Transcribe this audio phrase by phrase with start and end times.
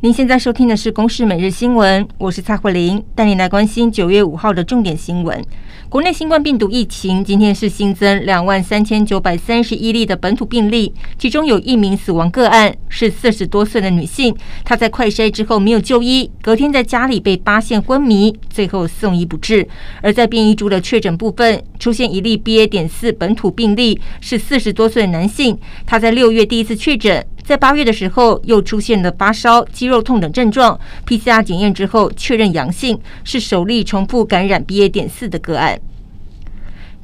[0.00, 5.44] 您现在收听的是《公视每日新闻》，我是蔡慧玲，带您来关心九月五号的重点新闻。
[5.88, 14.32] 国内新冠病毒疫情今天是新增两万三千九百三十一例的本土病例，其中有一名死亡个案是四十多岁的女性，
[14.64, 19.66] 她在快筛之后没有就医，隔天在家里被发现昏迷，最后送医不治。
[20.00, 22.68] 而在变异株的确诊部分，出现一例 BA.
[22.68, 27.26] 点四本土病例，是四十多岁的男性，他在六月第一次确诊。
[27.48, 34.86] 在八月的时候，又出现了发烧、肌肉痛等症状，PCR 检验之后确认阳性，是首例重复感染 BA.
[34.86, 35.80] 点四的个案。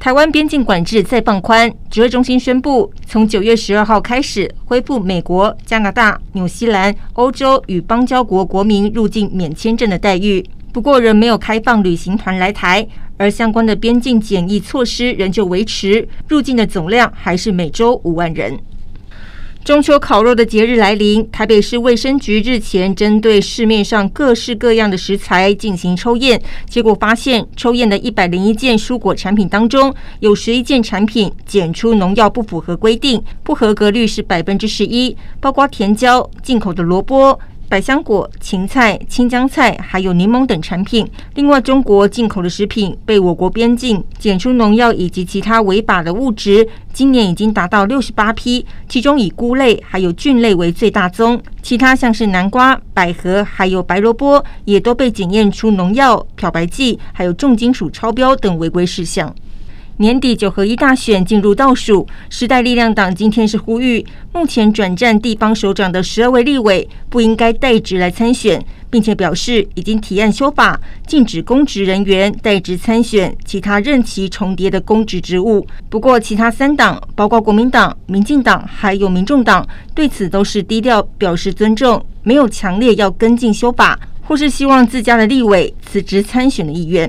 [0.00, 10.44] 台湾边境管制再放宽，指挥中心宣布，从九月十二号开始恢复美国、加拿大、纽西兰、欧洲与邦交国国民入境免签证的待遇。
[10.72, 12.84] 不过，仍没有开放旅行团来台，
[13.16, 18.58] 而相关的边境检疫措施仍旧维持，入境的总量还是每周五万人。
[19.64, 37.38] 中秋烤肉的节日来临，台北市卫生局日前针对市面上各式各样的食材进行抽验，结果发现抽验的一百零一件蔬果产品当中，有十一件产品检出农药不符合规定，不合格率是百分之十一，包括甜椒、进口的萝卜。
[37.72, 41.08] 百香果、芹菜、青江菜，还有柠檬等产品。
[41.36, 59.34] 另外，中国进口的食品被我国边境检出农药以及其他违法的物质，今年已经达到六十八批，其中以菇类还有菌类为最大宗，其他像是南瓜、百合还有白萝卜，也都被检验出农药、漂白剂还有重金属超标等违规事项。
[60.02, 75.64] 年底九合一大选进入倒数，时代力量党今天是呼吁，目前转战地方首长的十二位立委不应该代职来参选，并且表示已经提案修法，禁止公职人员代职参选其他任期重叠的公职职务。
[75.88, 79.64] 不过，其他三党，包括国民党、民进党还有民众党，
[79.94, 83.96] 对此都是低调表示尊重，没有强烈要跟进修法
[84.26, 87.08] 或是希望自家的立委辞职参选的意愿。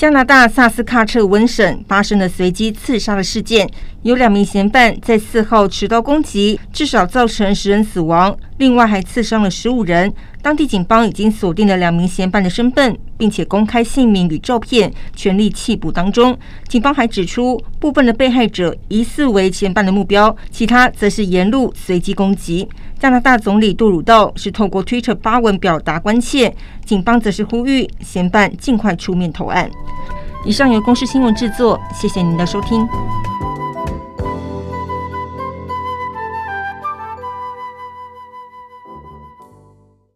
[0.00, 3.68] 加拿大萨斯喀彻温省发生了随机刺杀的事件，
[4.00, 10.12] 有两名嫌犯在四号持刀攻击，至少造成十人死亡，另外还刺伤了十五人。
[10.42, 16.38] 当地警方已经锁定了两名嫌犯的身份，并且公开姓名与照片，全力缉捕当中。
[16.68, 22.68] 警方还指出，部分的被害者疑似为嫌犯的目标，其他则是沿路随机攻击。
[22.98, 26.54] 加拿大总理杜鲁道是透过推特发文表达关切，
[26.84, 29.70] 警方则是呼吁嫌犯尽快出面投案。
[30.44, 32.86] 以上由公视新闻制作，谢谢您的收听。